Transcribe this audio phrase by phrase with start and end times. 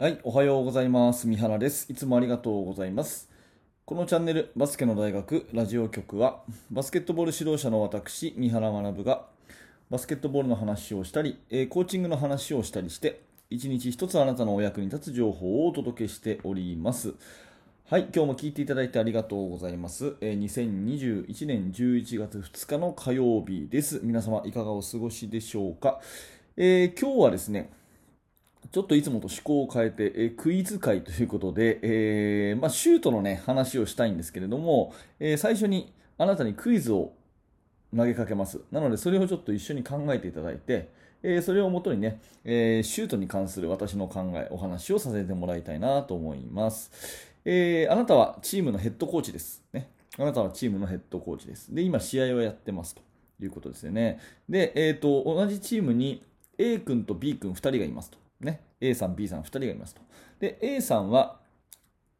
[0.00, 1.26] はい、おはようございます。
[1.26, 1.92] 三原です。
[1.92, 3.28] いつもありがとうございます。
[3.84, 9.26] このチャンネル、バスケの大学ラジオ局は、バスケットボール指導者の私、三原学が、
[9.90, 17.12] バスケットボールの話をしたり、えコーチングの話をしたりして、一日一つあなたのお役に立つ情報をお届けしております。
[17.90, 20.16] はい、今日も聞いていただいてありがとうございます。
[20.22, 24.00] え2021年11月2日の火曜日です。
[24.02, 26.00] 皆様、いかがお過ごしでしょうか？
[26.56, 27.70] えー今日はですね、
[28.72, 37.12] ちょっといつもと趣向を変えて、えークイズ会ということで、えーまあ、シュートのね、話をしたいんですけれども、えー最初にあなたにクイズを
[37.96, 38.60] 投げかけます。
[38.70, 40.90] なので、それをちょっと一緒に考えていただいて、
[41.22, 46.90] えそれをもとにね、えシュートに関する私の考え、お話をさせてもらいたいなと思います。
[47.44, 49.64] えあなたはチームのヘッドコーチです。
[49.72, 49.90] ね。
[50.18, 51.74] あなたはチームのヘッドコーチです。
[51.74, 53.02] で、今、試合をやってますと
[53.42, 54.20] いうことですよね。
[54.48, 56.22] で、えっ、と、同じチームに
[56.58, 58.18] A 君と B 君2人がいますと。
[58.40, 58.62] ね。
[58.80, 60.02] A さん、B さん2人がいますと。
[60.38, 61.40] で、A さんは、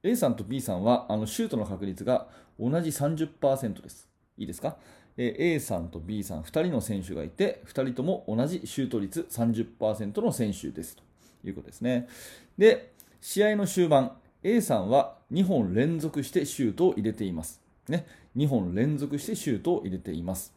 [0.03, 4.09] A さんと B さんは、あの、シュートの確率が同じ30%です。
[4.37, 4.77] いいですか
[5.17, 11.03] ？A さんと B さん2人の選手がいて、2人とも同じシュート率30%の選手ですと
[11.45, 12.09] いうことですね。
[12.57, 14.13] で、試合の終盤、
[14.43, 17.61] A さんは2本連続してシュートを入れています。
[17.89, 20.55] ね、2本連続してシュートを入れています。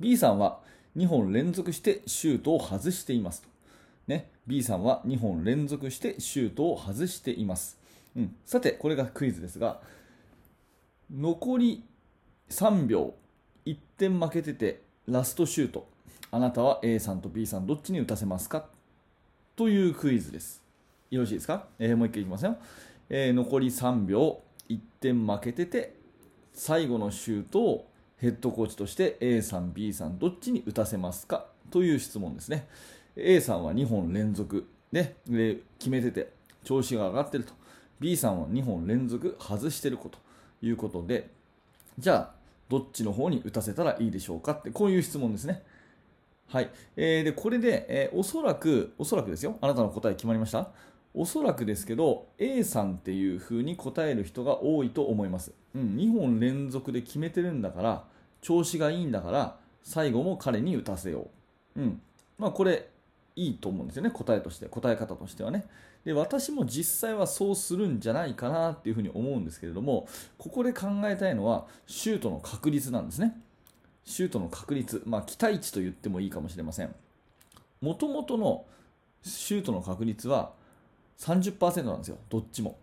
[0.00, 0.60] B さんは
[0.96, 3.46] 2本連続してシュートを外しています。
[4.10, 7.78] ね、B さんは2本連続してシュートを外しています。
[8.16, 9.80] うん、さて、これがクイズですが、
[11.10, 11.84] 残り
[12.50, 13.14] 3秒、
[13.64, 15.88] 1点負けてて、ラストシュート。
[16.32, 18.66] あなたは A さんと B さんどっちに打たせますか？
[19.56, 20.62] というクイズです。
[21.10, 22.56] よろしいですか、えーもう一回いきますよ、
[23.08, 25.94] えー残り3秒、1点負けてて、
[26.52, 31.46] 最後のシュートをヘッドコーチとして A さん、B さんどっちに打たせますか？
[31.70, 32.68] という質問ですね。
[33.22, 36.32] A さんは2本連続でで決めてて
[36.64, 37.52] 調子が上がってると。
[38.00, 40.18] B さんは2本連続外してること
[40.62, 41.28] いうことで、
[41.98, 42.30] じゃあ
[42.68, 45.62] どっちの方に打たせたらいいでしょうかってこういう質問ですね。
[46.48, 46.70] はい。
[46.96, 49.56] えーで、これで、えーおそらく、おそらくですよ。
[49.60, 50.70] あなたの答え決まりました？
[51.14, 55.52] おそらくですけど、A さんっていう風に答える人が多いと思います。
[55.74, 58.04] うん、2本連続で決めてるんだから、
[58.40, 61.28] 調子がいいんだから、最後も彼に打たせよ
[61.76, 61.80] う。
[61.80, 62.00] うん。
[62.38, 62.89] まあ、これ、
[63.40, 64.10] いいと思うんですよね。
[64.10, 65.64] 答えとして、答え方としてはね。
[66.04, 70.06] で、私も実際はそうするんじゃないかなっていう風に思うんですけれども、
[70.36, 73.40] ここで考えたいのは、シュートの確率なんですね。
[74.04, 76.94] シュートの確率、まあ、期待値と言ってもいいかもしれません。
[77.80, 78.66] もともとの
[79.22, 80.52] シュートの確率は
[81.18, 82.78] 30%なんですよ、どっちも。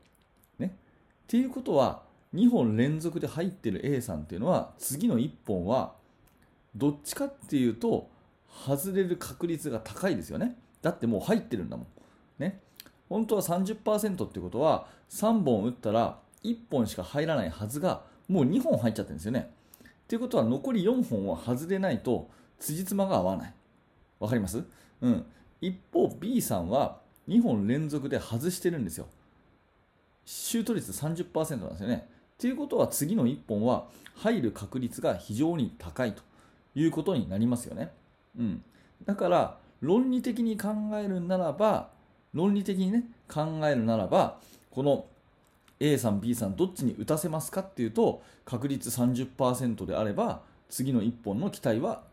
[0.57, 0.67] ね。
[0.67, 2.01] っていうことは、
[2.33, 5.93] 2本連続で入ってる A さんっていうのは、次の1本は、
[6.75, 8.09] どっちかっていうと、
[8.49, 10.57] 外れる確率が高いですよね。
[10.81, 11.87] だってもう入ってるんだもん。
[12.39, 12.61] ね。
[13.09, 19.51] 本当は30%ってことは、3本打ったら1本しか入らないはずが、もう2本入っちゃってるんですよね。
[19.83, 23.53] っていうことは残り4本は外れないと辻褄が合わない。
[24.19, 24.63] わかります？
[25.01, 25.25] うん。
[25.61, 29.07] 一方 B さんは2本連続で外してるんですよ。
[30.25, 32.07] シュート率30%なんですよね。
[32.35, 36.21] っていうことは次の1本は入る確率が非常に高いと
[36.75, 37.91] いうことになりますよね。
[38.37, 38.63] うん。
[39.05, 41.89] だから論理的に考えるならば、
[42.33, 44.39] 論理的にね、考えるならば、
[44.71, 45.05] この
[45.79, 52.03] A さん、B さん、どっちに打たせますかっていうと、確率30%であれば、次の1本の期待は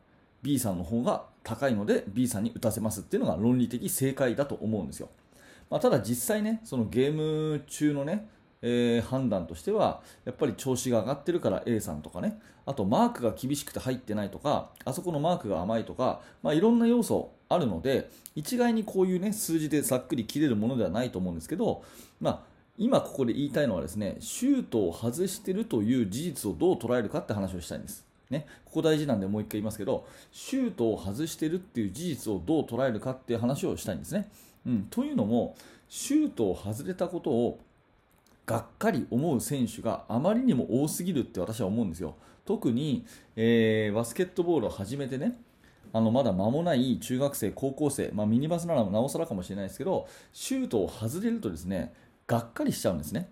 [0.42, 5.08] B さんの方が高いので、B さんに打たせますっていうのが論理的正解だと思うんですよ。
[5.70, 8.28] まあ、ただ実際ね、そのゲーム中のね、
[8.66, 21.84] えー判断としては、やっぱり調子が上がってるから A さんとかね、あとマークが厳しくて入ってないとか、あそこのマークが甘いとか、まあ、いろんな要素あるので、一概にこういうね、数字でざっくり切れるものではないと思うんですけど、
[22.20, 22.40] まあ、
[22.78, 28.04] 今ここで言いたいのはですね、シュートを外してるという事実をどう捉えるかって話をしたいんです。
[28.30, 34.30] ね、ここ大事なんでもう一回言いますけど、シュートを外してるっていう事実をどう捉えるかっていう話をしたいんですね。
[34.66, 35.54] うん、というのも、
[35.88, 37.60] シュートを外れたことを
[38.46, 42.16] がっかり思う選手があまりにも多すぎるって私は思うんですよ。
[42.44, 43.06] 特に、
[43.36, 45.38] えーバスケットボールを始めてね、
[45.92, 51.94] あのまだ間もない中学生、高校生、まあ、ミニバスならなおさらかもしれないですけど、シュートを外れるとですね、
[52.26, 53.30] がっかりしちゃうんですね。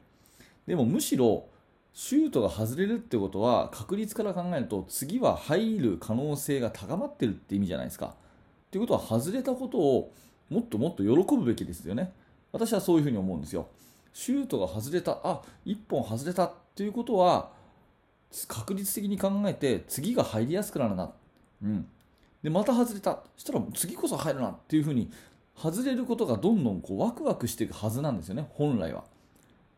[0.66, 1.48] でもむしろ、
[1.92, 8.14] シュートが外れるってことは、確率から考えると、次は入る可能性が高まってるって意味じゃないですか。
[8.70, 10.12] ということは、外れたことを
[10.48, 12.12] もっともっと喜ぶべきですよね。
[12.52, 13.66] 私はそういうふうに思うんですよ。
[14.12, 17.50] シュートが外れた、あ1本外れたっていうことは、
[18.48, 21.12] 確率的に考えて、次が入りやすくなるな。
[21.62, 21.86] うん。
[22.42, 23.22] で、また外れた。
[23.36, 25.10] そしたら次こそ入るなっていうふうに
[25.56, 29.04] 外れることがどんどんこうワクワクしていくはずなんですよね、本来は。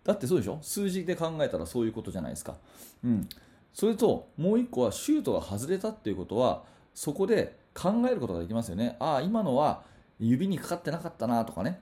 [0.04, 0.58] だってそうでしょ？
[0.62, 2.56] 数字で考えたらそういうことじゃないですか。
[3.02, 3.28] うん。
[3.72, 6.62] それと、もう1個はシュートが外れたっていうことは、
[6.94, 8.96] そこで考えることができますよね。
[9.00, 9.82] ああ、今のは
[10.20, 11.80] 指にかかってなかったなとかね。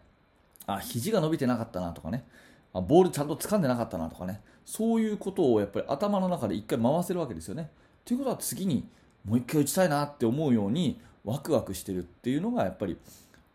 [0.67, 2.25] あ、肘が伸びてなかったなとかね。
[2.73, 4.41] あボールちゃんと掴んでなかったなとかね。
[4.65, 7.71] そういうことをやっぱり頭の中で一回回せるわけですよね。
[8.05, 8.89] ということは次に
[9.25, 12.97] もう一回打ちたいなって思うようにワクワクしてるっていうのがやっぱり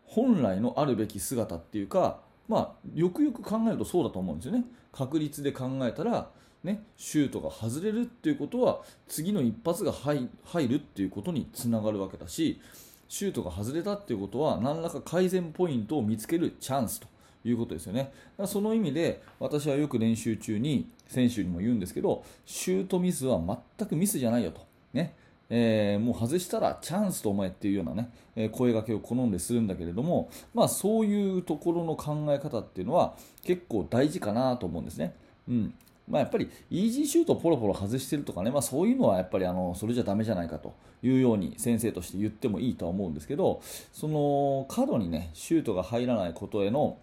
[0.06, 4.64] 本来のあるべき姿っていうか、まあ、よくよく考えるとそうだと思うんですよね。
[4.92, 6.30] 確率で考えたら、
[6.64, 10.28] ね、シュートが外れるっていうことは次の一発が入
[10.68, 12.60] るっていうことにつながるわけだし
[13.08, 17.06] シュートが外れたっていうことは何らか改善ポイントを見つけるチャンスと
[17.44, 18.12] いうことですよね。
[18.46, 23.40] その意味で私はよく練習中に選手にも言うんですけどシュートミスは
[23.78, 24.60] 全くミスじゃないよと。
[24.92, 25.14] ね
[25.50, 33.14] えー、もう外したらチャンスと思えっていうようなね、えー、声がけを好んでするんだけれども、まあ、そういうところの考え方っていうのは
[33.44, 35.14] 結構大事かなと思うんですね。
[35.48, 35.74] うん
[36.08, 43.60] まあ、やっぱりイージーシュートをポロポロ外してるとかね、まあ、そういうのはやっぱりあのそれじゃだめじゃないかというように先生として言ってもいいとは思うんですけど
[43.92, 46.98] その過度にねシュートが入らないことへの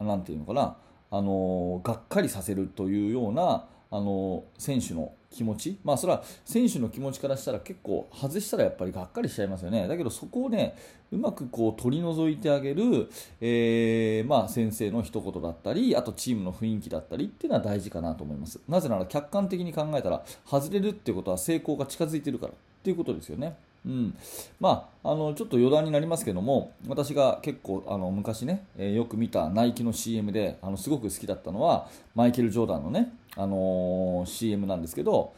[0.00, 0.76] 何て言うのかな、
[1.10, 10.76] あのがっかりさせるというような、あの選手の気持ち、まあ、それは選手の気持ちからしたら結構外したらやっぱりがっかりしちゃいますよね、だけどそこをね
[11.10, 18.60] うまくこう取り除いてあげる、えー、まあ、先生の一言だったりあとチームの雰囲気だったりっていうのは大事かなと思います。
[18.68, 23.56] なぜなら客観的に考えたら外れるっていうことは成功が近づいてるからっていうことですよね。
[23.86, 24.16] うん。
[24.60, 35.32] まあ、あのちょっと余談になりますけども私が結構あの昔ね、えー、よく見たナイキの CM であのすごく好きだったのはマイケル・ジョーダンのね、あのー、CM なんですけど、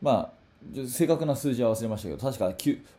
[0.00, 2.52] まあ、正確な数字は忘れましたけど確か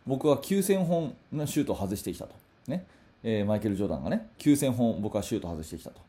[0.05, 2.35] 僕は9000本のシュートを外してきたと、
[2.67, 2.85] ね。
[3.23, 6.01] えー、マイケル・ジョーダンがね9000本僕はシュートを外してきたと。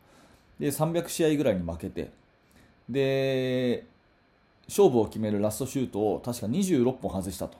[0.59, 2.11] で300試合ぐらいに負けて
[2.89, 3.85] で
[4.67, 7.57] 勝負を決めるラストシュートを確か26本外したと。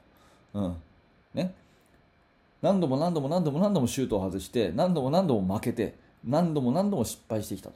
[0.53, 0.75] うん。
[1.33, 1.53] ね、
[2.61, 7.75] 何度も何度も何度も何度もシュートを外して何度も何度も負けて何度も何度も失敗してきたと、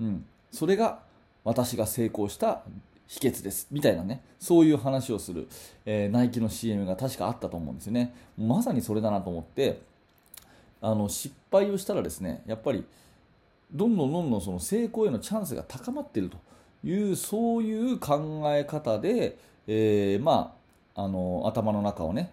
[0.00, 1.00] うん、それが
[1.44, 2.62] 私が成功した
[3.06, 3.66] 秘訣です。
[3.70, 4.20] みたいなね。
[4.38, 5.48] そういう話をする、
[5.86, 8.14] えー、ナイキの CM が確かあったと思うんですよね。
[8.36, 9.80] まさにそれだなと思って
[10.82, 12.84] あの失敗をしたらですねやっぱり
[13.72, 16.36] どんどんどんどんその成功へのチャンスが高まっていると。
[16.84, 19.36] いうそういう考え方で、
[19.66, 20.54] えー、ま
[20.94, 22.30] あ、あの頭の中をね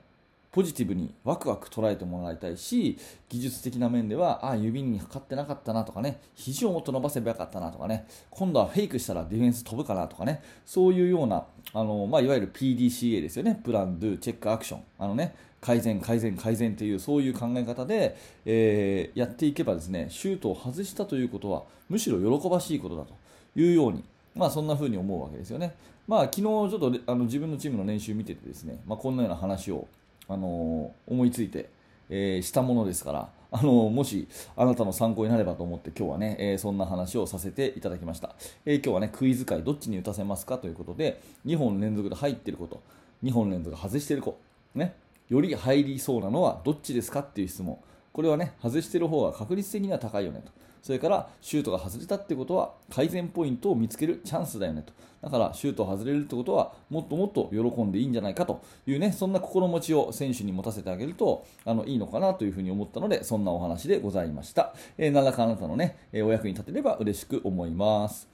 [0.56, 2.98] ポジティブにワクワク捉えてもらいたいし
[3.28, 11.44] 技術的な面ではあ指にかかってなかったなとかね肘をもっと伸ばせばよかったなとかね今度はフェイクしたらディフェンス飛ぶかなとかねそういうような
[11.74, 18.16] あの、まあ、いわゆる PDCA ですよねプラン、ドゥ、チェック、アクションあのね改善、改善、改善というそういう考え方で、
[18.46, 23.14] えー、やっていけばですねシュートを外したということはむしろ喜ばしいことだと
[23.58, 24.06] いうように
[24.36, 25.76] まあ、そんな風に思うわけですよね。
[26.08, 29.88] まあ、昨日ちょっとあの自分のチームの練習見ててですね、まあ、こんなような話を
[30.28, 31.70] あの思いついて、
[32.10, 34.28] えー、したものですから、あのもし
[34.58, 38.36] あなたの参考になればと思って今日はね、えー、そんな話をさせていただきました、
[38.66, 40.58] えー、今日はねクイズ会どっちに打たせますか？
[40.58, 42.82] ということで2本連続で入ってること
[43.24, 44.38] 2本連続外してる子、
[44.74, 44.96] ね、
[45.30, 47.22] より入りそうなのはどっちですか？
[47.22, 47.80] っていう質問。
[48.12, 50.52] これはね外してる方が確率的には高いよねと。
[50.86, 54.94] それからシュートが外れたってことは改善ポイントを見つけるチャンスだよねと。
[55.20, 58.62] だからシュートを外れるってことはもっともっと喜んでいいんじゃないかと。
[58.86, 68.28] いうねそんな心持ちを選手に持たせてあげるとあのいいのかなというふうに思ったのでそんなお話でございました、えー、何らかあなたのね、えお役に立てれば嬉しく思います。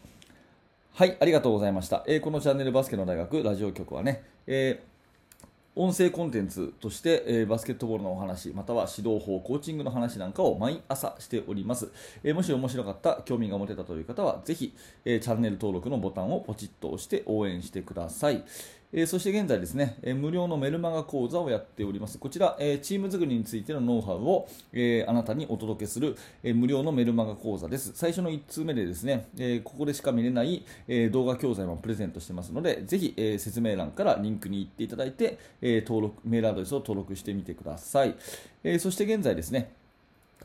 [0.92, 2.04] はい、ありがとうございました。
[2.06, 4.91] えー、このチャンネルバスケの大学ラジオ局はね、えー
[5.74, 11.90] 音声コンテンツとして、えー、バスケットボールのお話または指導法コーチングの話なんかを毎朝しております、
[12.26, 14.76] えー、もし面白かった興味が持てたという方はぜひ、
[15.06, 18.44] えー、チャンネル登録のボタンをポチッと押して応援してください、
[18.94, 22.18] えー、そして現在ですね、えー、無料のメルマガ講座をやっております。
[22.18, 27.92] こちら、えー、チーム作りについてのノウハウを、えあなたにお届けする、え無料のメルマガ講座です。
[27.96, 38.16] 最初の1通目でですね、えここでしか見れない、え動画教材もプレゼントしてますので、ぜひ、え説明欄からリンクに行っていただいて、え登録メールアドレスを登録してみてください。
[38.64, 39.72] えそして現在ですね、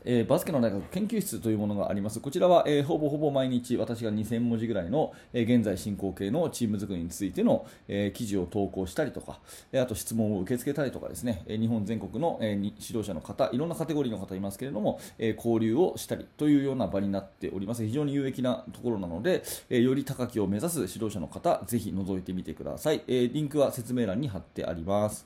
[0.09, 2.21] えー、バスケの大学研究室というものがあります。
[2.21, 9.41] こちらは、えー、ほぼほぼ毎日私が2000文字ぐらいの、えー、現在進行形のチーム作りについての、え記事を投稿したりとか、
[9.73, 17.85] えあと質問を受け付けたりとかですね、え日本全国の、え指導者の方、いろんなカテゴリーの方いますけれども、え交流をしたりというような場になっております。
[17.85, 23.01] 非常に有益なところなので、えより高きを目指す指導者の方、ぜひ覗いてみてください。
[23.07, 25.25] えリンクは説明欄に貼ってあります。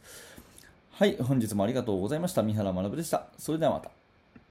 [0.90, 2.42] はい、本日もありがとうございました。
[2.42, 3.28] 三原学でした。
[3.38, 4.01] それではまた。